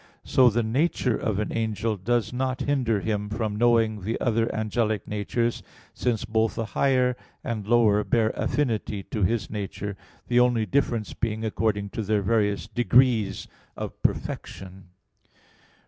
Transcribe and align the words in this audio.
So 0.23 0.49
the 0.49 0.63
nature 0.63 1.15
of 1.15 1.37
an 1.37 1.55
angel 1.55 1.95
does 1.95 2.33
not 2.33 2.61
hinder 2.61 3.01
him 3.01 3.29
from 3.29 3.55
knowing 3.55 4.01
the 4.01 4.19
other 4.19 4.51
angelic 4.51 5.07
natures, 5.07 5.61
since 5.93 6.25
both 6.25 6.55
the 6.55 6.65
higher 6.73 7.15
and 7.43 7.67
lower 7.67 8.03
bear 8.03 8.31
affinity 8.31 9.03
to 9.03 9.21
his 9.21 9.51
nature, 9.51 9.95
the 10.27 10.39
only 10.39 10.65
difference 10.65 11.13
being 11.13 11.45
according 11.45 11.91
to 11.91 12.01
their 12.01 12.23
various 12.23 12.65
degrees 12.67 13.47
of 13.77 14.01
perfection. 14.01 14.85